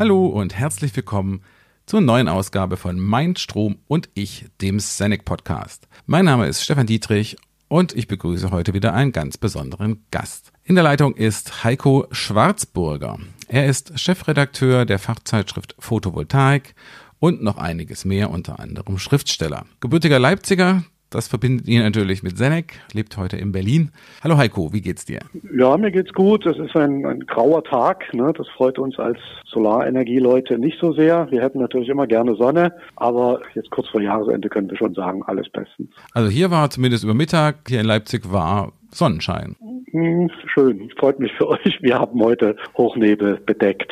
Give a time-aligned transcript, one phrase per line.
[0.00, 1.42] Hallo und herzlich willkommen
[1.84, 5.88] zur neuen Ausgabe von Mein Strom und ich, dem Senec Podcast.
[6.06, 7.36] Mein Name ist Stefan Dietrich
[7.68, 10.52] und ich begrüße heute wieder einen ganz besonderen Gast.
[10.64, 13.18] In der Leitung ist Heiko Schwarzburger.
[13.46, 16.74] Er ist Chefredakteur der Fachzeitschrift Photovoltaik
[17.18, 19.66] und noch einiges mehr, unter anderem Schriftsteller.
[19.80, 23.90] Gebürtiger Leipziger, das verbindet ihn natürlich mit Senec, lebt heute in Berlin.
[24.22, 25.18] Hallo Heiko, wie geht's dir?
[25.56, 26.46] Ja, mir geht's gut.
[26.46, 28.14] Das ist ein, ein grauer Tag.
[28.14, 28.32] Ne?
[28.36, 31.30] Das freut uns als Solarenergieleute nicht so sehr.
[31.30, 35.22] Wir hätten natürlich immer gerne Sonne, aber jetzt kurz vor Jahresende können wir schon sagen,
[35.24, 35.90] alles bestens.
[36.12, 39.56] Also hier war zumindest über Mittag, hier in Leipzig war Sonnenschein.
[39.90, 41.78] Hm, schön, freut mich für euch.
[41.80, 43.90] Wir haben heute Hochnebel bedeckt.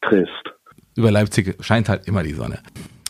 [0.00, 0.30] Trist.
[0.96, 2.60] Über Leipzig scheint halt immer die Sonne.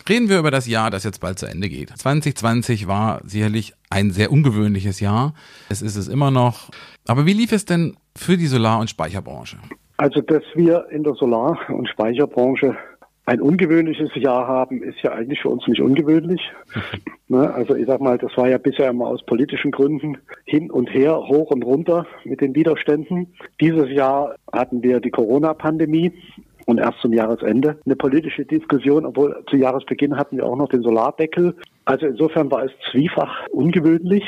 [0.06, 1.88] Reden wir über das Jahr, das jetzt bald zu Ende geht.
[1.88, 5.32] 2020 war sicherlich ein sehr ungewöhnliches Jahr.
[5.70, 6.69] Es ist es immer noch.
[7.06, 9.56] Aber wie lief es denn für die Solar- und Speicherbranche?
[9.97, 12.77] Also, dass wir in der Solar- und Speicherbranche
[13.27, 16.42] ein ungewöhnliches Jahr haben, ist ja eigentlich für uns nicht ungewöhnlich.
[17.28, 17.52] ne?
[17.55, 21.16] Also ich sag mal, das war ja bisher immer aus politischen Gründen hin und her,
[21.16, 23.34] hoch und runter mit den Widerständen.
[23.60, 26.12] Dieses Jahr hatten wir die Corona-Pandemie
[26.66, 30.82] und erst zum Jahresende eine politische Diskussion, obwohl zu Jahresbeginn hatten wir auch noch den
[30.82, 31.56] Solardeckel.
[31.84, 34.24] Also insofern war es zwiefach ungewöhnlich.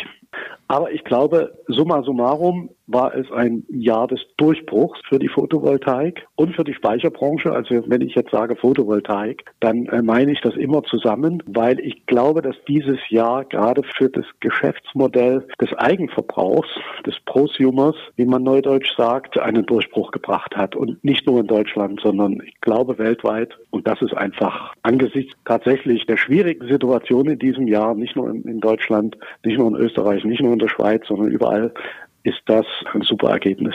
[0.69, 6.55] Aber ich glaube, summa summarum war es ein Jahr des Durchbruchs für die Photovoltaik und
[6.55, 7.53] für die Speicherbranche.
[7.53, 12.07] Also wenn ich jetzt sage Photovoltaik, dann äh, meine ich das immer zusammen, weil ich
[12.07, 16.69] glaube, dass dieses Jahr gerade für das Geschäftsmodell des Eigenverbrauchs,
[17.05, 20.77] des Prosumers, wie man neudeutsch sagt, einen Durchbruch gebracht hat.
[20.77, 23.57] Und nicht nur in Deutschland, sondern ich glaube weltweit.
[23.71, 28.61] Und das ist einfach angesichts tatsächlich der schwierigen Situation in diesem Jahr, nicht nur in
[28.61, 31.73] Deutschland, nicht nur in Österreich, nicht nur in der Schweiz, sondern überall
[32.23, 33.75] ist das ein super Ergebnis.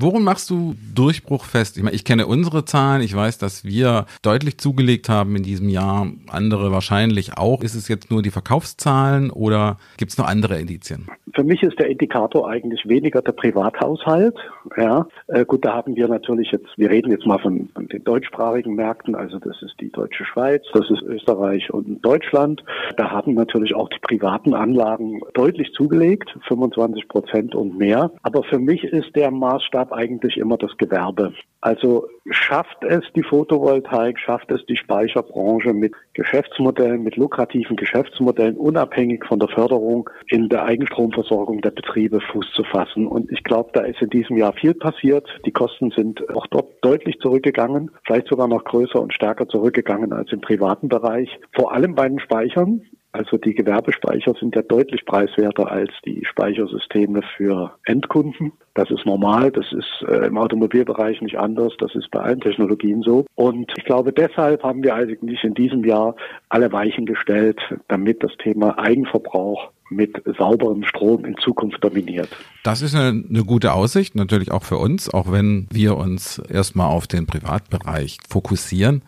[0.00, 1.76] Worum machst du Durchbruch fest?
[1.76, 3.02] Ich, meine, ich kenne unsere Zahlen.
[3.02, 6.08] Ich weiß, dass wir deutlich zugelegt haben in diesem Jahr.
[6.28, 7.62] Andere wahrscheinlich auch.
[7.62, 11.06] Ist es jetzt nur die Verkaufszahlen oder gibt es noch andere Indizien?
[11.36, 14.34] Für mich ist der Indikator eigentlich weniger der Privathaushalt.
[14.76, 18.02] Ja, äh, gut, da haben wir natürlich jetzt, wir reden jetzt mal von, von den
[18.02, 19.14] deutschsprachigen Märkten.
[19.14, 22.64] Also das ist die deutsche Schweiz, das ist Österreich und Deutschland.
[22.96, 28.10] Da haben natürlich auch die privaten Anlagen deutlich zugelegt, 25 Prozent und mehr.
[28.22, 31.32] Aber für mich ist der Maßstab Maßstab eigentlich immer das Gewerbe.
[31.60, 39.24] Also schafft es die Photovoltaik, schafft es die Speicherbranche mit Geschäftsmodellen, mit lukrativen Geschäftsmodellen, unabhängig
[39.26, 43.06] von der Förderung in der Eigenstromversorgung der Betriebe Fuß zu fassen.
[43.06, 45.28] Und ich glaube, da ist in diesem Jahr viel passiert.
[45.44, 50.32] Die Kosten sind auch dort deutlich zurückgegangen, vielleicht sogar noch größer und stärker zurückgegangen als
[50.32, 51.28] im privaten Bereich.
[51.54, 52.82] Vor allem bei den Speichern.
[53.16, 58.52] Also die Gewerbespeicher sind ja deutlich preiswerter als die Speichersysteme für Endkunden.
[58.74, 63.00] Das ist normal, das ist äh, im Automobilbereich nicht anders, das ist bei allen Technologien
[63.00, 63.24] so.
[63.34, 66.14] Und ich glaube, deshalb haben wir eigentlich in diesem Jahr
[66.50, 72.28] alle Weichen gestellt, damit das Thema Eigenverbrauch mit sauberem Strom in Zukunft dominiert.
[72.64, 76.88] Das ist eine, eine, gute Aussicht, natürlich auch für uns, auch wenn wir uns erstmal
[76.88, 79.00] auf den Privatbereich fokussieren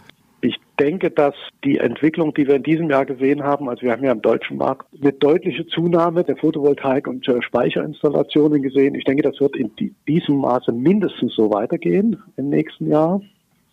[0.79, 1.35] denke, dass
[1.65, 4.57] die Entwicklung, die wir in diesem Jahr gesehen haben, also wir haben ja im deutschen
[4.57, 8.95] Markt eine deutliche Zunahme der Photovoltaik- und Speicherinstallationen gesehen.
[8.95, 9.71] Ich denke, das wird in
[10.07, 13.21] diesem Maße mindestens so weitergehen im nächsten Jahr.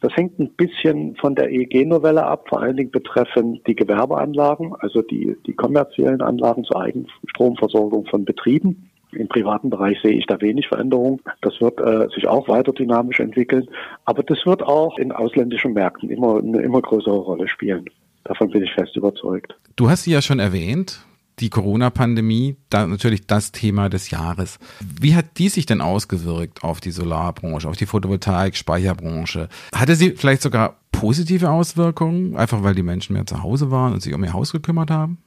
[0.01, 5.01] Das hängt ein bisschen von der EEG-Novelle ab, vor allen Dingen betreffend die Gewerbeanlagen, also
[5.01, 8.89] die, die kommerziellen Anlagen zur Eigenstromversorgung von Betrieben.
[9.15, 11.21] Im privaten Bereich sehe ich da wenig Veränderung.
[11.41, 13.67] Das wird äh, sich auch weiter dynamisch entwickeln.
[14.05, 17.85] Aber das wird auch in ausländischen Märkten immer eine immer größere Rolle spielen.
[18.23, 19.55] Davon bin ich fest überzeugt.
[19.75, 21.05] Du hast sie ja schon erwähnt,
[21.39, 24.57] die Corona-Pandemie, da natürlich das Thema des Jahres.
[24.79, 29.49] Wie hat die sich denn ausgewirkt auf die Solarbranche, auf die Photovoltaik, Speicherbranche?
[29.73, 34.01] Hatte sie vielleicht sogar positive Auswirkungen, einfach weil die Menschen mehr zu Hause waren und
[34.01, 35.17] sich um ihr Haus gekümmert haben?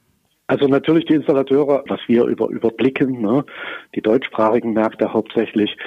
[0.49, 3.45] Also natürlich die Installateure, was wir über, überblicken, ne,
[3.93, 5.77] die deutschsprachigen Märkte hauptsächlich,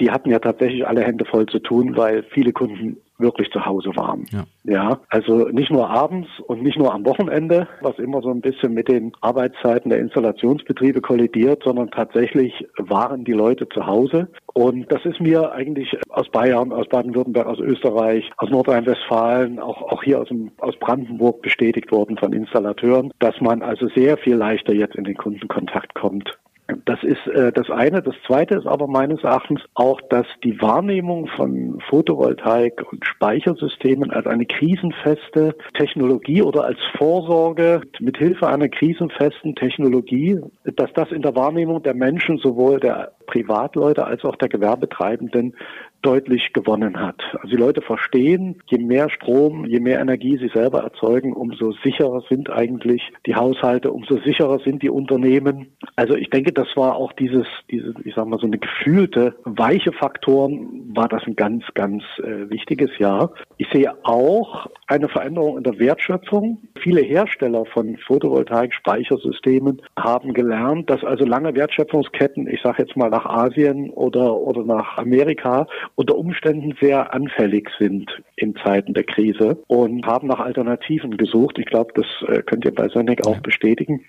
[0.00, 3.90] die hatten ja tatsächlich alle Hände voll zu tun, weil viele Kunden wirklich zu Hause
[3.94, 4.26] waren.
[4.32, 4.44] Ja.
[4.64, 8.74] ja, also nicht nur abends und nicht nur am Wochenende, was immer so ein bisschen
[8.74, 14.28] mit den Arbeitszeiten der Installationsbetriebe kollidiert, sondern tatsächlich waren die Leute zu Hause.
[14.54, 20.02] Und das ist mir eigentlich aus Bayern, aus Baden-Württemberg, aus Österreich, aus Nordrhein-Westfalen, auch, auch
[20.02, 24.74] hier aus, dem, aus Brandenburg bestätigt worden von Installateuren, dass man also sehr viel leichter
[24.74, 26.38] jetzt in den Kundenkontakt kommt.
[27.02, 28.02] Das ist äh, das eine.
[28.02, 34.26] Das zweite ist aber meines Erachtens auch, dass die Wahrnehmung von Photovoltaik und Speichersystemen als
[34.26, 41.34] eine krisenfeste Technologie oder als Vorsorge mit Hilfe einer krisenfesten Technologie, dass das in der
[41.34, 45.56] Wahrnehmung der Menschen, sowohl der Privatleute als auch der Gewerbetreibenden,
[46.02, 47.22] deutlich gewonnen hat.
[47.34, 52.22] Also die Leute verstehen, je mehr Strom, je mehr Energie sie selber erzeugen, umso sicherer
[52.28, 55.68] sind eigentlich die Haushalte, umso sicherer sind die Unternehmen.
[55.96, 59.92] Also ich denke, das war auch dieses, diese, ich sag mal, so eine gefühlte, weiche
[59.92, 63.32] Faktoren, war das ein ganz, ganz äh, wichtiges Jahr.
[63.56, 66.58] Ich sehe auch eine Veränderung in der Wertschöpfung.
[66.82, 73.24] Viele Hersteller von Photovoltaik-Speichersystemen haben gelernt, dass also lange Wertschöpfungsketten, ich sage jetzt mal nach
[73.24, 80.04] Asien oder, oder nach Amerika, unter Umständen sehr anfällig sind in Zeiten der Krise und
[80.06, 81.56] haben nach Alternativen gesucht.
[81.60, 84.04] Ich glaube, das äh, könnt ihr bei Senec auch bestätigen.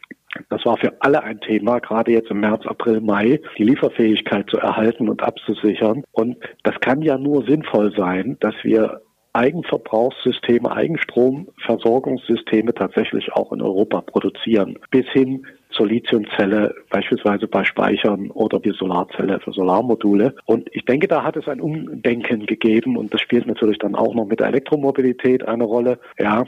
[0.50, 4.58] Das war für alle ein Thema, gerade jetzt im März, April, Mai, die Lieferfähigkeit zu
[4.58, 6.04] erhalten und abzusichern.
[6.12, 9.02] Und das kann ja nur sinnvoll sein, dass wir
[9.34, 18.60] Eigenverbrauchssysteme, Eigenstromversorgungssysteme tatsächlich auch in Europa produzieren, bis hin zur Lithiumzelle, beispielsweise bei Speichern oder
[18.60, 20.36] die Solarzelle für Solarmodule.
[20.46, 24.14] Und ich denke, da hat es ein Umdenken gegeben und das spielt natürlich dann auch
[24.14, 26.00] noch mit der Elektromobilität eine Rolle.
[26.20, 26.46] Ja,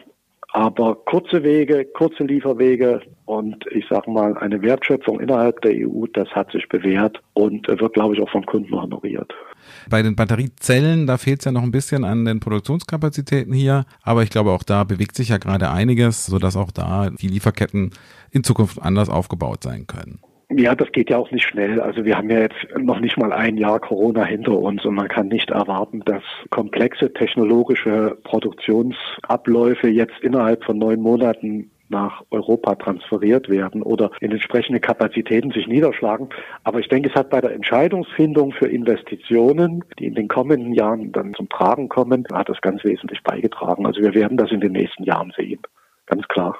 [0.56, 6.30] aber kurze Wege, kurze Lieferwege und ich sage mal eine Wertschöpfung innerhalb der EU, das
[6.30, 9.34] hat sich bewährt und wird, glaube ich, auch vom Kunden honoriert.
[9.90, 14.24] Bei den Batteriezellen, da fehlt es ja noch ein bisschen an den Produktionskapazitäten hier, aber
[14.24, 17.92] ich glaube auch da bewegt sich ja gerade einiges, sodass auch da die Lieferketten
[18.32, 20.20] in Zukunft anders aufgebaut sein können.
[20.50, 21.82] Ja, das geht ja auch nicht schnell.
[21.82, 25.08] Also wir haben ja jetzt noch nicht mal ein Jahr Corona hinter uns und man
[25.08, 26.22] kann nicht erwarten, dass
[26.52, 34.80] komplexe technologische Produktionsabläufe jetzt innerhalb von neun Monaten nach Europa transferiert werden oder in entsprechende
[34.80, 36.30] Kapazitäten sich niederschlagen.
[36.64, 41.12] Aber ich denke, es hat bei der Entscheidungsfindung für Investitionen, die in den kommenden Jahren
[41.12, 43.86] dann zum Tragen kommen, hat es ganz wesentlich beigetragen.
[43.86, 45.62] Also wir werden das in den nächsten Jahren sehen.
[46.06, 46.58] Ganz klar.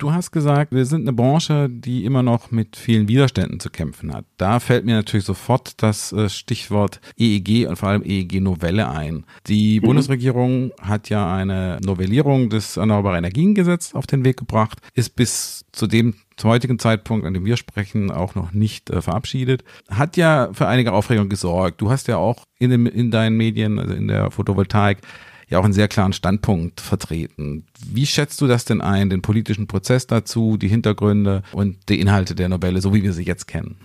[0.00, 4.14] Du hast gesagt, wir sind eine Branche, die immer noch mit vielen Widerständen zu kämpfen
[4.14, 4.24] hat.
[4.38, 9.26] Da fällt mir natürlich sofort das äh, Stichwort EEG und vor allem EEG-Novelle ein.
[9.46, 9.84] Die mhm.
[9.84, 15.86] Bundesregierung hat ja eine Novellierung des Erneuerbare Energiengesetzes auf den Weg gebracht, ist bis zu
[15.86, 19.64] dem zum heutigen Zeitpunkt, an dem wir sprechen, auch noch nicht äh, verabschiedet.
[19.90, 21.82] Hat ja für einige Aufregung gesorgt.
[21.82, 25.02] Du hast ja auch in, den, in deinen Medien, also in der Photovoltaik,
[25.50, 27.66] ja auch einen sehr klaren Standpunkt vertreten.
[27.92, 32.34] Wie schätzt du das denn ein, den politischen Prozess dazu, die Hintergründe und die Inhalte
[32.34, 33.76] der Novelle, so wie wir sie jetzt kennen?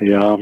[0.00, 0.38] Ja,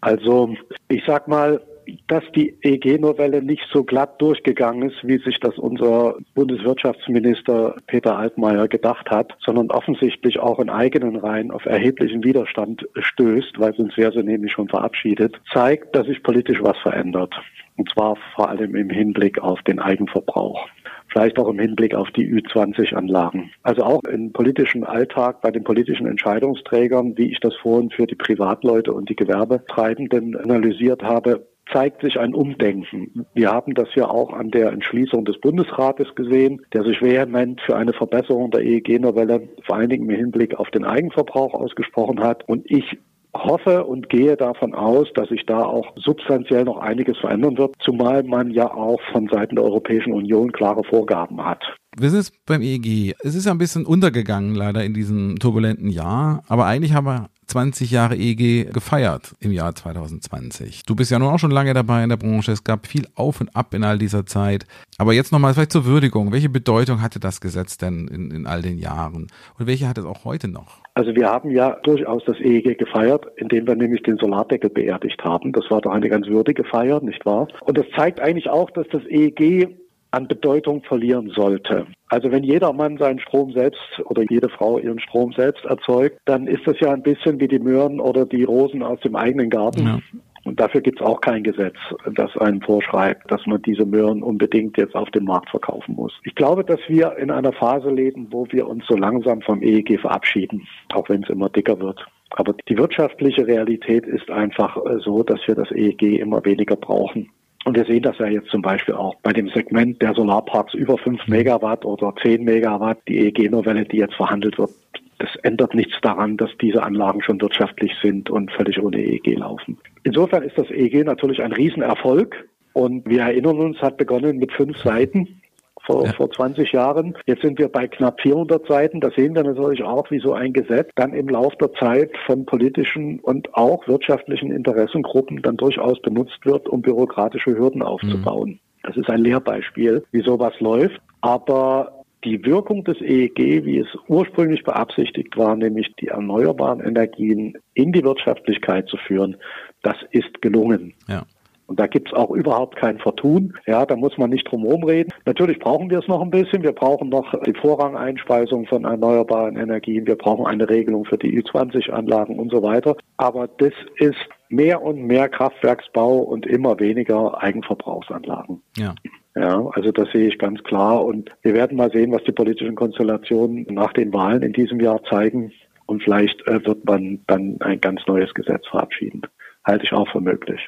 [0.00, 0.54] also
[0.88, 1.60] ich sag mal,
[2.08, 8.68] dass die EG-Novelle nicht so glatt durchgegangen ist, wie sich das unser Bundeswirtschaftsminister Peter Altmaier
[8.68, 14.12] gedacht hat, sondern offensichtlich auch in eigenen Reihen auf erheblichen Widerstand stößt, weil sonst wäre
[14.12, 17.34] sie nämlich schon verabschiedet, zeigt, dass sich politisch was verändert.
[17.76, 20.68] Und zwar vor allem im Hinblick auf den Eigenverbrauch.
[21.08, 23.50] Vielleicht auch im Hinblick auf die Ü20-Anlagen.
[23.62, 28.14] Also auch im politischen Alltag bei den politischen Entscheidungsträgern, wie ich das vorhin für die
[28.14, 33.26] Privatleute und die Gewerbetreibenden analysiert habe, zeigt sich ein Umdenken.
[33.34, 37.76] Wir haben das ja auch an der Entschließung des Bundesrates gesehen, der sich vehement für
[37.76, 42.46] eine Verbesserung der EEG-Novelle vor allen Dingen im Hinblick auf den Eigenverbrauch ausgesprochen hat.
[42.48, 42.98] Und ich
[43.34, 48.22] hoffe und gehe davon aus, dass sich da auch substanziell noch einiges verändern wird, zumal
[48.22, 51.62] man ja auch von Seiten der Europäischen Union klare Vorgaben hat.
[51.96, 53.14] Wir sind jetzt beim EEG.
[53.22, 57.28] Es ist ja ein bisschen untergegangen leider in diesem turbulenten Jahr, aber eigentlich haben wir
[57.46, 60.82] 20 Jahre EEG gefeiert im Jahr 2020.
[60.84, 62.50] Du bist ja nun auch schon lange dabei in der Branche.
[62.50, 64.66] Es gab viel Auf und Ab in all dieser Zeit.
[64.98, 66.32] Aber jetzt nochmal vielleicht zur Würdigung.
[66.32, 69.28] Welche Bedeutung hatte das Gesetz denn in, in all den Jahren?
[69.58, 70.78] Und welche hat es auch heute noch?
[70.94, 75.52] Also wir haben ja durchaus das EEG gefeiert, indem wir nämlich den Solardeckel beerdigt haben.
[75.52, 77.48] Das war doch eine ganz würdige Feier, nicht wahr?
[77.60, 79.83] Und das zeigt eigentlich auch, dass das EEG
[80.14, 81.86] an Bedeutung verlieren sollte.
[82.08, 86.46] Also wenn jeder Mann seinen Strom selbst oder jede Frau ihren Strom selbst erzeugt, dann
[86.46, 89.84] ist das ja ein bisschen wie die Möhren oder die Rosen aus dem eigenen Garten.
[89.84, 89.98] Ja.
[90.44, 91.76] Und dafür gibt es auch kein Gesetz,
[92.14, 96.12] das einem vorschreibt, dass man diese Möhren unbedingt jetzt auf dem Markt verkaufen muss.
[96.24, 99.98] Ich glaube, dass wir in einer Phase leben, wo wir uns so langsam vom EEG
[99.98, 102.06] verabschieden, auch wenn es immer dicker wird.
[102.30, 107.30] Aber die wirtschaftliche Realität ist einfach äh, so, dass wir das EEG immer weniger brauchen.
[107.64, 110.98] Und wir sehen das ja jetzt zum Beispiel auch bei dem Segment der Solarparks über
[110.98, 114.70] 5 Megawatt oder 10 Megawatt, die EEG-Novelle, die jetzt verhandelt wird.
[115.18, 119.78] Das ändert nichts daran, dass diese Anlagen schon wirtschaftlich sind und völlig ohne EEG laufen.
[120.02, 122.48] Insofern ist das EEG natürlich ein Riesenerfolg.
[122.74, 125.40] Und wir erinnern uns, hat begonnen mit fünf Seiten
[125.84, 126.12] vor, ja.
[126.12, 127.16] vor 20 Jahren.
[127.26, 129.00] Jetzt sind wir bei knapp 400 Seiten.
[129.00, 132.46] Da sehen wir natürlich auch, wie so ein Gesetz dann im Laufe der Zeit von
[132.46, 138.50] politischen und auch wirtschaftlichen Interessengruppen dann durchaus benutzt wird, um bürokratische Hürden aufzubauen.
[138.50, 138.58] Mhm.
[138.82, 141.00] Das ist ein Lehrbeispiel, wie sowas läuft.
[141.20, 147.92] Aber die Wirkung des EEG, wie es ursprünglich beabsichtigt war, nämlich die erneuerbaren Energien in
[147.92, 149.36] die Wirtschaftlichkeit zu führen,
[149.82, 150.94] das ist gelungen.
[151.08, 151.24] Ja.
[151.66, 153.54] Und da gibt's auch überhaupt kein Vertun.
[153.66, 155.10] Ja, da muss man nicht drum herum reden.
[155.24, 156.62] Natürlich brauchen wir es noch ein bisschen.
[156.62, 160.06] Wir brauchen noch die Vorrangeinspeisung von erneuerbaren Energien.
[160.06, 162.96] Wir brauchen eine Regelung für die Ü20-Anlagen und so weiter.
[163.16, 164.18] Aber das ist
[164.48, 168.62] mehr und mehr Kraftwerksbau und immer weniger Eigenverbrauchsanlagen.
[168.76, 168.94] Ja.
[169.36, 171.04] Ja, also das sehe ich ganz klar.
[171.04, 175.02] Und wir werden mal sehen, was die politischen Konstellationen nach den Wahlen in diesem Jahr
[175.04, 175.52] zeigen.
[175.86, 179.22] Und vielleicht äh, wird man dann ein ganz neues Gesetz verabschieden.
[179.64, 180.60] Halte ich auch für möglich.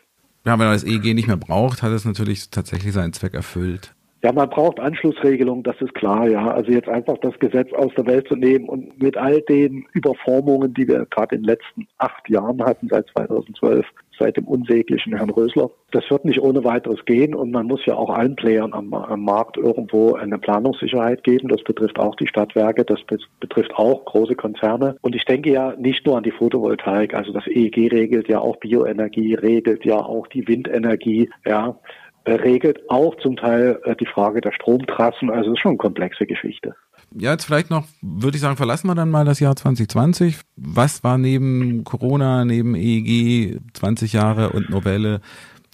[0.47, 3.93] Ja, wenn man das EEG nicht mehr braucht, hat es natürlich tatsächlich seinen Zweck erfüllt.
[4.23, 6.53] Ja, man braucht Anschlussregelungen, das ist klar, ja.
[6.53, 10.73] Also jetzt einfach das Gesetz aus der Welt zu nehmen und mit all den Überformungen,
[10.73, 13.85] die wir gerade in den letzten acht Jahren hatten, seit 2012,
[14.19, 17.95] seit dem unsäglichen Herrn Rösler, das wird nicht ohne weiteres gehen und man muss ja
[17.95, 21.49] auch allen Playern am, am Markt irgendwo eine Planungssicherheit geben.
[21.49, 23.01] Das betrifft auch die Stadtwerke, das
[23.41, 24.97] betrifft auch große Konzerne.
[25.03, 28.57] Und ich denke ja nicht nur an die Photovoltaik, also das EEG regelt ja auch
[28.57, 31.79] Bioenergie, regelt ja auch die Windenergie, ja
[32.27, 35.31] regelt auch zum Teil äh, die Frage der Stromtrassen.
[35.31, 36.75] Also es ist schon eine komplexe Geschichte.
[37.19, 40.39] Ja, jetzt vielleicht noch, würde ich sagen, verlassen wir dann mal das Jahr 2020.
[40.57, 45.21] Was war neben Corona, neben EEG 20 Jahre und Novelle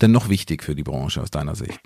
[0.00, 1.80] denn noch wichtig für die Branche aus deiner Sicht?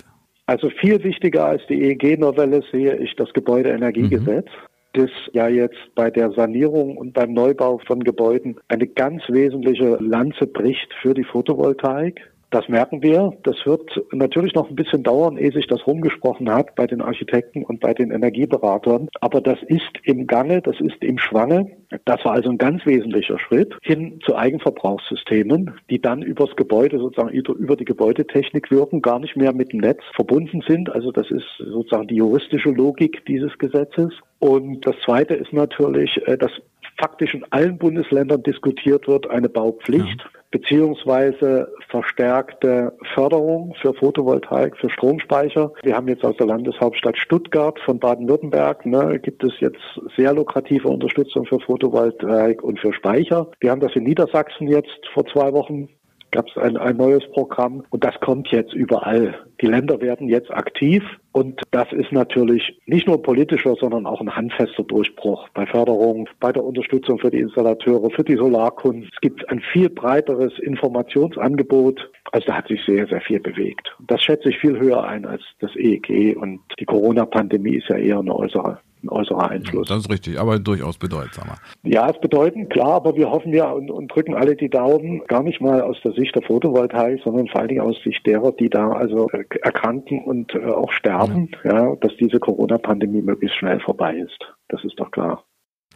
[0.46, 4.46] Also viel wichtiger als die EEG-Novelle sehe ich das Gebäudeenergiegesetz.
[4.46, 9.96] Mhm das ja jetzt bei der Sanierung und beim Neubau von Gebäuden eine ganz wesentliche
[10.00, 12.20] Lanze bricht für die Photovoltaik.
[12.50, 13.32] Das merken wir.
[13.42, 17.64] Das wird natürlich noch ein bisschen dauern, ehe sich das rumgesprochen hat bei den Architekten
[17.64, 19.08] und bei den Energieberatern.
[19.20, 21.70] Aber das ist im Gange, das ist im Schwange.
[22.04, 27.30] Das war also ein ganz wesentlicher Schritt hin zu Eigenverbrauchssystemen, die dann übers Gebäude sozusagen
[27.30, 30.90] über die Gebäudetechnik wirken, gar nicht mehr mit dem Netz verbunden sind.
[30.90, 34.12] Also das ist sozusagen die juristische Logik dieses Gesetzes.
[34.38, 36.52] Und das Zweite ist natürlich, äh, dass
[36.98, 40.20] faktisch in allen Bundesländern diskutiert wird, eine Baupflicht.
[40.20, 45.72] Ja beziehungsweise verstärkte Förderung für Photovoltaik, für Stromspeicher.
[45.82, 49.82] Wir haben jetzt aus der Landeshauptstadt Stuttgart von Baden-Württemberg, ne, gibt es jetzt
[50.16, 53.50] sehr lukrative Unterstützung für Photovoltaik und für Speicher.
[53.60, 55.88] Wir haben das in Niedersachsen jetzt vor zwei Wochen
[56.30, 59.34] gab es ein, ein neues Programm und das kommt jetzt überall.
[59.60, 61.02] Die Länder werden jetzt aktiv
[61.32, 66.52] und das ist natürlich nicht nur politischer, sondern auch ein handfester Durchbruch bei Förderung, bei
[66.52, 69.08] der Unterstützung für die Installateure, für die Solarkunden.
[69.12, 72.10] Es gibt ein viel breiteres Informationsangebot.
[72.32, 73.94] Also da hat sich sehr, sehr viel bewegt.
[74.06, 78.18] Das schätze ich viel höher ein als das EEG und die Corona-Pandemie ist ja eher
[78.18, 79.88] eine äußere äußerer Einfluss.
[79.88, 81.56] Das ist richtig, aber durchaus bedeutsamer.
[81.82, 85.42] Ja, es bedeutend, klar, aber wir hoffen ja und, und, drücken alle die Daumen, gar
[85.42, 88.70] nicht mal aus der Sicht der Photovoltaik, sondern vor allen Dingen aus Sicht derer, die
[88.70, 91.90] da also äh, erkranken und äh, auch sterben, ja.
[91.90, 94.38] ja, dass diese Corona-Pandemie möglichst schnell vorbei ist.
[94.68, 95.44] Das ist doch klar.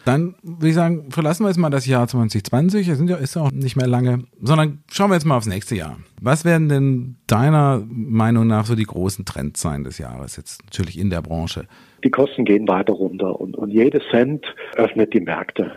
[0.04, 2.88] Dann würde ich sagen, verlassen wir jetzt mal das Jahr 2020.
[2.88, 5.76] Es ja, ist ja auch nicht mehr lange, sondern schauen wir jetzt mal aufs nächste
[5.76, 5.98] Jahr.
[6.20, 10.98] Was werden denn deiner Meinung nach so die großen Trends sein des Jahres jetzt natürlich
[10.98, 11.66] in der Branche?
[12.04, 14.44] Die Kosten gehen weiter runter und, und jedes Cent
[14.76, 15.72] öffnet die Märkte.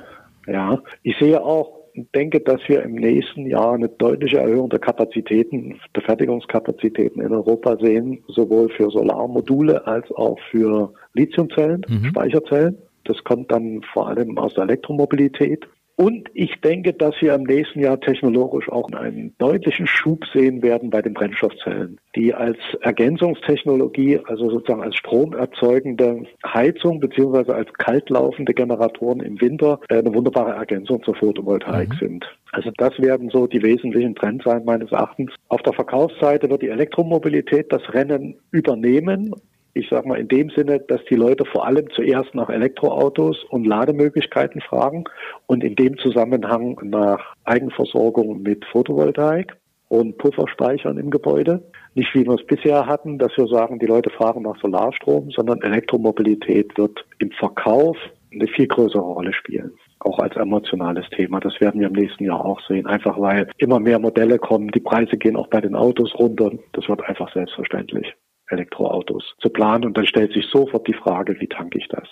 [0.48, 1.84] Ja, ich sehe auch
[2.15, 7.77] denke, dass wir im nächsten Jahr eine deutliche Erhöhung der Kapazitäten, der Fertigungskapazitäten in Europa
[7.77, 12.06] sehen, sowohl für Solarmodule als auch für Lithiumzellen, mhm.
[12.06, 12.77] Speicherzellen.
[13.06, 15.68] Das kommt dann vor allem aus der Elektromobilität.
[15.96, 20.90] Und ich denke, dass wir im nächsten Jahr technologisch auch einen deutlichen Schub sehen werden
[20.90, 29.20] bei den Brennstoffzellen, die als Ergänzungstechnologie, also sozusagen als stromerzeugende Heizung beziehungsweise als kaltlaufende Generatoren
[29.20, 31.98] im Winter äh, eine wunderbare Ergänzung zur Photovoltaik mhm.
[32.00, 32.38] sind.
[32.52, 35.32] Also das werden so die wesentlichen Trends sein meines Erachtens.
[35.50, 39.36] Auf der Verkaufsseite wird die Elektromobilität das Rennen übernehmen
[39.74, 43.65] ich sage mal in dem Sinne, dass die Leute vor allem zuerst nach Elektroautos und
[43.65, 45.06] Lademöglichkeiten fragen
[45.48, 49.58] und in dem Zusammenhang nach Eigenversorgung mit Photovoltaik
[49.89, 51.63] und Pufferspeichern im Gebäude.
[51.96, 55.62] Nicht wie wir es bisher hatten, dass wir sagen, die Leute fahren nach Solarstrom, sondern
[55.62, 57.98] Elektromobilität wird im Verkauf
[58.32, 59.74] eine viel größere Rolle spielen.
[60.00, 61.39] Auch als emotionales Thema.
[61.39, 62.88] Das werden wir im nächsten Jahr auch sehen.
[62.88, 64.70] Einfach weil immer mehr Modelle kommen.
[64.70, 66.51] Die Preise gehen auch bei den Autos runter.
[66.74, 68.13] Das wird einfach selbstverständlich.
[68.48, 69.86] Elektroautos zu planen.
[69.86, 72.08] Und dann stellt sich sofort die Frage, wie tanke ich das?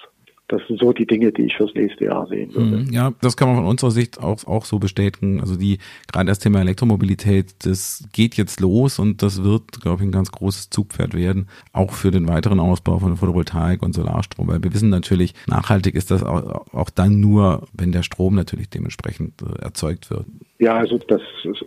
[0.52, 2.84] Das sind so die Dinge, die ich fürs nächste Jahr sehen würde.
[2.84, 5.40] Mhm, ja, das kann man von unserer Sicht auch, auch so bestätigen.
[5.40, 5.78] Also die,
[6.12, 10.30] gerade das Thema Elektromobilität, das geht jetzt los und das wird, glaube ich, ein ganz
[10.30, 14.50] großes Zugpferd werden, auch für den weiteren Ausbau von Photovoltaik und Solarstrom.
[14.50, 18.70] Weil wir wissen natürlich, nachhaltig ist das auch, auch dann nur, wenn der Strom natürlich
[18.70, 20.26] dementsprechend äh, erzeugt wird.
[20.62, 21.22] Ja, also das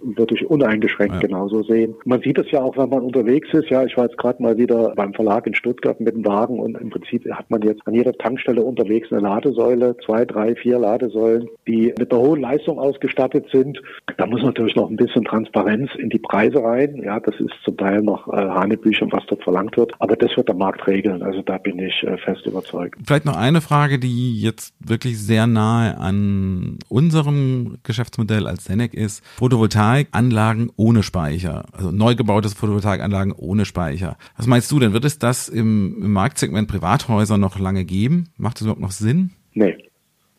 [0.05, 1.21] würde ich uneingeschränkt ja.
[1.21, 1.97] genauso sehen.
[2.05, 3.69] Man sieht es ja auch, wenn man unterwegs ist.
[3.69, 6.79] Ja, ich war jetzt gerade mal wieder beim Verlag in Stuttgart mit dem Wagen und
[6.81, 11.49] im Prinzip hat man jetzt an jeder Tankstelle unterwegs eine Ladesäule, zwei, drei, vier Ladesäulen,
[11.67, 13.81] die mit einer hohen Leistung ausgestattet sind.
[14.17, 17.01] Da muss natürlich noch ein bisschen Transparenz in die Preise rein.
[17.03, 19.93] Ja, das ist zum Teil noch äh, Hanebüchen, was dort verlangt wird.
[19.99, 21.23] Aber das wird der Markt regeln.
[21.23, 22.99] Also da bin ich äh, fest überzeugt.
[23.07, 29.25] Vielleicht noch eine Frage, die jetzt wirklich sehr nahe an unserem Geschäftsmodell als Senec ist.
[29.37, 31.65] Photovoltaikanlagen ohne Speicher.
[31.73, 34.17] Also neu gebaute Photovoltaikanlagen ohne Speicher.
[34.37, 34.93] Was meinst du denn?
[34.93, 38.29] Wird es das im, im Marktsegment Privathäuser noch lange geben?
[38.37, 39.31] Macht das überhaupt noch Sinn?
[39.53, 39.77] Nee.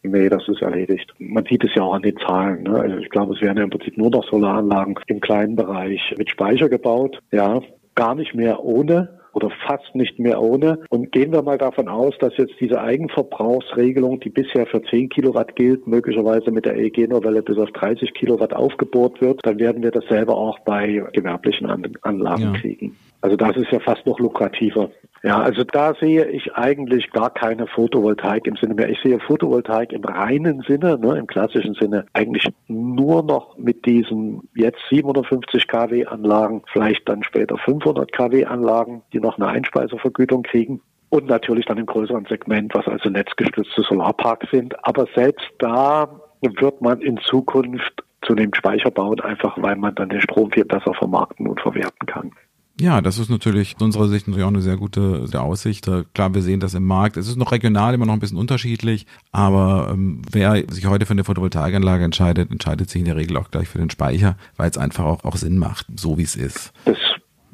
[0.04, 1.12] Nee, das ist erledigt.
[1.18, 2.64] Man sieht es ja auch an den Zahlen.
[2.64, 2.80] Ne?
[2.80, 6.30] Also ich glaube, es werden ja im Prinzip nur noch Solaranlagen im kleinen Bereich mit
[6.30, 7.20] Speicher gebaut.
[7.32, 7.62] Ja,
[7.96, 10.80] gar nicht mehr ohne oder fast nicht mehr ohne.
[10.90, 15.56] Und gehen wir mal davon aus, dass jetzt diese Eigenverbrauchsregelung, die bisher für 10 Kilowatt
[15.56, 20.34] gilt, möglicherweise mit der EEG-Novelle bis auf 30 Kilowatt aufgebohrt wird, dann werden wir dasselbe
[20.34, 21.68] auch bei gewerblichen
[22.02, 22.54] Anlagen ja.
[22.54, 22.96] kriegen.
[23.22, 24.90] Also das ist ja fast noch lukrativer.
[25.24, 28.90] Ja, also da sehe ich eigentlich gar keine Photovoltaik im Sinne mehr.
[28.90, 34.48] Ich sehe Photovoltaik im reinen Sinne, ne, im klassischen Sinne, eigentlich nur noch mit diesen
[34.54, 40.82] jetzt 750 kW Anlagen, vielleicht dann später 500 kW Anlagen, die noch eine Einspeisevergütung kriegen.
[41.10, 44.76] Und natürlich dann im größeren Segment, was also netzgestützte Solarparks sind.
[44.86, 50.22] Aber selbst da wird man in Zukunft zunehmend Speicher bauen, einfach weil man dann den
[50.22, 52.32] Strom viel besser vermarkten und verwerten kann.
[52.80, 55.88] Ja, das ist natürlich aus unserer Sicht natürlich auch eine sehr gute Aussicht.
[55.88, 57.16] Äh, klar, wir sehen das im Markt.
[57.16, 61.14] Es ist noch regional immer noch ein bisschen unterschiedlich, aber ähm, wer sich heute für
[61.14, 64.78] eine Photovoltaikanlage entscheidet, entscheidet sich in der Regel auch gleich für den Speicher, weil es
[64.78, 66.74] einfach auch, auch Sinn macht, so wie es ist.
[66.84, 66.98] Das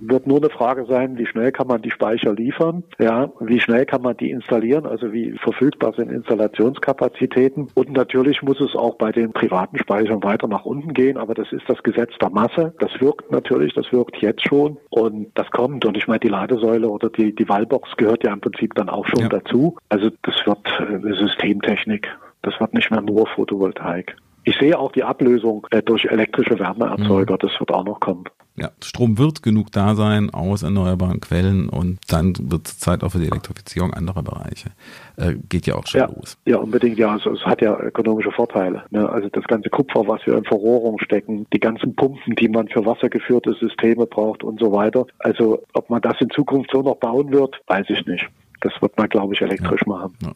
[0.02, 3.86] wird nur eine Frage sein, wie schnell kann man die Speicher liefern, ja, wie schnell
[3.86, 7.68] kann man die installieren, also wie verfügbar sind Installationskapazitäten.
[7.76, 11.52] Und natürlich muss es auch bei den privaten Speichern weiter nach unten gehen, aber das
[11.52, 12.74] ist das Gesetz der Masse.
[12.80, 15.86] Das wirkt natürlich, das wirkt jetzt schon und das kommt.
[15.86, 19.06] Und ich meine, die Ladesäule oder die, die Wallbox gehört ja im Prinzip dann auch
[19.08, 19.30] schon ja.
[19.30, 19.78] dazu.
[19.90, 22.08] Also das wird eine Systemtechnik.
[22.42, 24.16] Das wird nicht mehr nur Photovoltaik.
[24.44, 27.36] Ich sehe auch die Ablösung äh, durch elektrische Wärmeerzeuger.
[27.36, 27.40] Mhm.
[27.40, 28.24] Das wird auch noch kommen.
[28.58, 33.12] Ja, Strom wird genug da sein aus erneuerbaren Quellen und dann wird es Zeit auch
[33.12, 34.72] für die Elektrifizierung anderer Bereiche.
[35.16, 36.38] Äh, geht ja auch schon ja, los.
[36.46, 36.98] Ja, unbedingt.
[36.98, 38.84] Ja, also es hat ja ökonomische Vorteile.
[38.90, 39.08] Ne?
[39.10, 42.86] Also das ganze Kupfer, was wir in Verrohrung stecken, die ganzen Pumpen, die man für
[42.86, 45.08] wassergeführte Systeme braucht und so weiter.
[45.20, 48.28] Also ob man das in Zukunft so noch bauen wird, weiß ich nicht.
[48.60, 49.94] Das wird man, glaube ich, elektrisch ja.
[49.94, 50.18] machen.
[50.22, 50.32] Ja.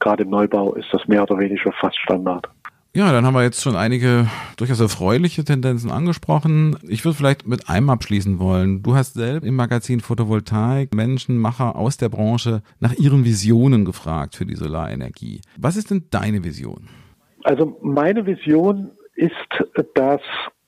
[0.00, 2.48] Gerade im Neubau ist das mehr oder weniger fast Standard.
[2.94, 4.26] Ja, dann haben wir jetzt schon einige
[4.58, 6.76] durchaus erfreuliche Tendenzen angesprochen.
[6.86, 8.82] Ich würde vielleicht mit einem abschließen wollen.
[8.82, 14.44] Du hast selbst im Magazin Photovoltaik Menschenmacher aus der Branche nach ihren Visionen gefragt für
[14.44, 15.40] die Solarenergie.
[15.56, 16.90] Was ist denn deine Vision?
[17.44, 19.32] Also meine Vision ist,
[19.94, 20.20] dass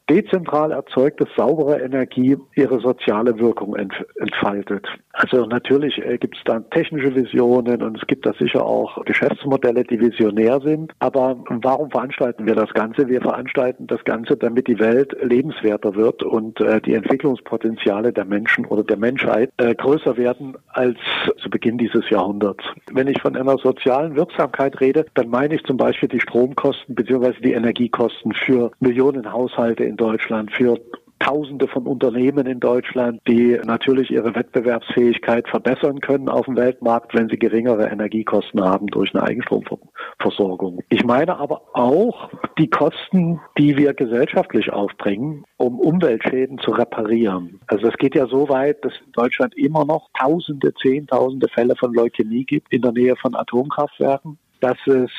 [0.08, 4.86] dezentral erzeugte saubere Energie ihre soziale Wirkung entfaltet.
[5.12, 9.84] Also natürlich äh, gibt es da technische Visionen und es gibt da sicher auch Geschäftsmodelle,
[9.84, 10.92] die visionär sind.
[10.98, 13.08] Aber warum veranstalten wir das Ganze?
[13.08, 18.66] Wir veranstalten das Ganze, damit die Welt lebenswerter wird und äh, die Entwicklungspotenziale der Menschen
[18.66, 20.98] oder der Menschheit äh, größer werden als
[21.38, 22.64] zu Beginn dieses Jahrhunderts.
[22.92, 27.34] Wenn ich von einer sozialen Wirksamkeit rede, dann meine ich zum Beispiel die Stromkosten bzw.
[27.40, 30.78] die Energiekosten für Millionen Haushalte in Deutschland, für
[31.20, 37.30] Tausende von Unternehmen in Deutschland, die natürlich ihre Wettbewerbsfähigkeit verbessern können auf dem Weltmarkt, wenn
[37.30, 40.80] sie geringere Energiekosten haben durch eine Eigenstromversorgung.
[40.90, 42.28] Ich meine aber auch
[42.58, 47.58] die Kosten, die wir gesellschaftlich aufbringen, um Umweltschäden zu reparieren.
[47.68, 51.94] Also es geht ja so weit, dass in Deutschland immer noch Tausende, Zehntausende Fälle von
[51.94, 55.10] Leukämie gibt in der Nähe von Atomkraftwerken dass es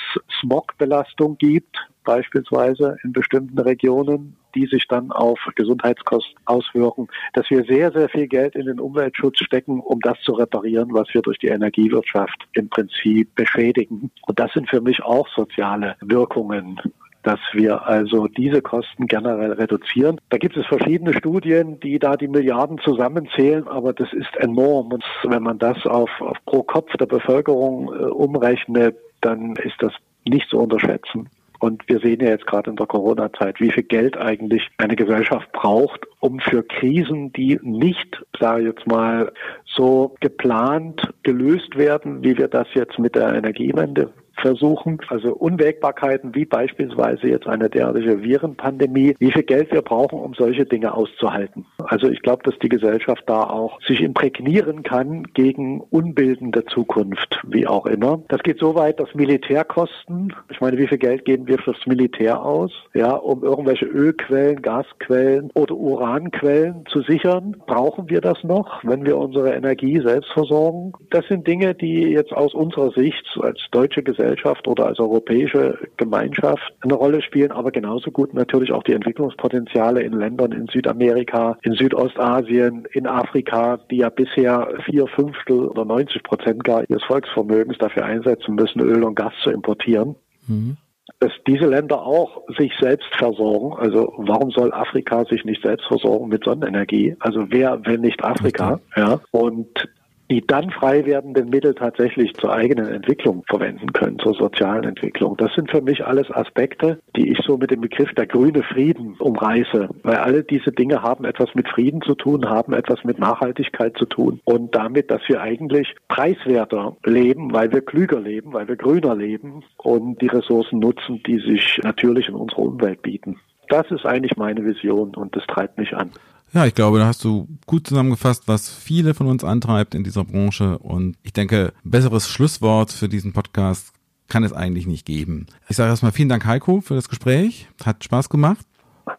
[0.42, 7.92] Smogbelastung gibt, beispielsweise in bestimmten Regionen, die sich dann auf Gesundheitskosten auswirken, dass wir sehr,
[7.92, 11.48] sehr viel Geld in den Umweltschutz stecken, um das zu reparieren, was wir durch die
[11.48, 14.12] Energiewirtschaft im Prinzip beschädigen.
[14.26, 16.80] Und das sind für mich auch soziale Wirkungen
[17.26, 20.22] dass wir also diese Kosten generell reduzieren.
[20.30, 24.94] Da gibt es verschiedene Studien, die da die Milliarden zusammenzählen, aber das ist enorm.
[24.94, 29.92] Und wenn man das auf, auf pro Kopf der Bevölkerung äh, umrechnet, dann ist das
[30.28, 31.28] nicht zu unterschätzen.
[31.66, 35.52] Und wir sehen ja jetzt gerade in der Corona-Zeit, wie viel Geld eigentlich eine Gesellschaft
[35.52, 39.32] braucht, um für Krisen, die nicht, sage ich jetzt mal,
[39.66, 45.00] so geplant gelöst werden, wie wir das jetzt mit der Energiewende versuchen.
[45.08, 50.66] Also Unwägbarkeiten wie beispielsweise jetzt eine derartige Virenpandemie, wie viel Geld wir brauchen, um solche
[50.66, 51.66] Dinge auszuhalten.
[51.86, 57.68] Also ich glaube, dass die Gesellschaft da auch sich imprägnieren kann gegen unbildende Zukunft, wie
[57.68, 58.22] auch immer.
[58.28, 62.42] Das geht so weit, dass Militärkosten, ich meine, wie viel Geld geben wir fürs Militär
[62.42, 67.56] aus, ja, um irgendwelche Ölquellen, Gasquellen oder Uranquellen zu sichern?
[67.68, 70.94] Brauchen wir das noch, wenn wir unsere Energie selbst versorgen?
[71.10, 74.25] Das sind Dinge, die jetzt aus unserer Sicht als deutsche Gesellschaft
[74.68, 80.14] oder als europäische Gemeinschaft eine Rolle spielen, aber genauso gut natürlich auch die Entwicklungspotenziale in
[80.14, 86.64] Ländern in Südamerika, in Südostasien, in Afrika, die ja bisher vier Fünftel oder 90 Prozent
[86.64, 90.16] gar ihres Volksvermögens dafür einsetzen müssen, Öl und Gas zu importieren.
[90.48, 90.78] Mhm
[91.20, 93.78] dass diese Länder auch sich selbst versorgen.
[93.78, 97.16] Also warum soll Afrika sich nicht selbst versorgen mit Sonnenenergie?
[97.20, 98.80] Also wer, wenn nicht Afrika?
[98.96, 99.22] Ja.
[99.32, 99.88] Und
[100.30, 105.38] die dann frei werdenden Mittel tatsächlich zur eigenen Entwicklung verwenden können, zur sozialen Entwicklung.
[105.38, 109.16] Das sind für mich alles Aspekte, die ich so mit dem Begriff der grüne Frieden
[109.20, 113.98] umreiße, weil alle diese Dinge haben etwas mit Frieden zu tun, haben etwas mit Nachhaltigkeit
[113.98, 118.76] zu tun und damit, dass wir eigentlich preiswerter leben, weil wir klüger leben, weil wir
[118.76, 123.40] grüner leben und die Ressourcen nutzen, die sich natürlich in unserer Umwelt bieten.
[123.70, 126.12] Das ist eigentlich meine Vision und das treibt mich an.
[126.56, 130.24] Ja, ich glaube, da hast du gut zusammengefasst, was viele von uns antreibt in dieser
[130.24, 130.78] Branche.
[130.78, 133.92] Und ich denke, besseres Schlusswort für diesen Podcast
[134.30, 135.48] kann es eigentlich nicht geben.
[135.68, 137.68] Ich sage erstmal vielen Dank, Heiko, für das Gespräch.
[137.84, 138.66] Hat Spaß gemacht.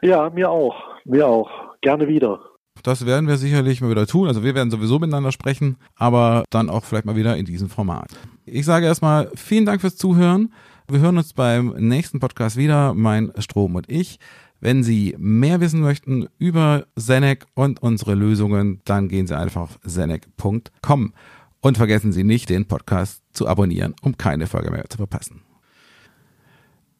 [0.00, 0.76] Ja, mir auch.
[1.04, 1.50] Mir auch.
[1.82, 2.40] Gerne wieder.
[2.82, 4.28] Das werden wir sicherlich mal wieder tun.
[4.28, 8.08] Also wir werden sowieso miteinander sprechen, aber dann auch vielleicht mal wieder in diesem Format.
[8.46, 10.54] Ich sage erstmal vielen Dank fürs Zuhören.
[10.88, 14.20] Wir hören uns beim nächsten Podcast wieder, mein Strom und ich.
[14.60, 19.78] Wenn Sie mehr wissen möchten über Senec und unsere Lösungen, dann gehen Sie einfach auf
[19.82, 21.12] senec.com
[21.60, 25.42] und vergessen Sie nicht, den Podcast zu abonnieren, um keine Folge mehr zu verpassen.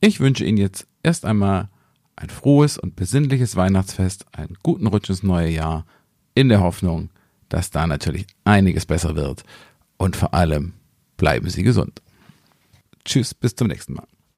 [0.00, 1.68] Ich wünsche Ihnen jetzt erst einmal
[2.16, 5.86] ein frohes und besinnliches Weihnachtsfest, einen guten Rutsch ins neue Jahr,
[6.34, 7.10] in der Hoffnung,
[7.48, 9.44] dass da natürlich einiges besser wird.
[9.96, 10.74] Und vor allem
[11.16, 12.02] bleiben Sie gesund.
[13.04, 14.06] Tschüss, bis zum nächsten Mal.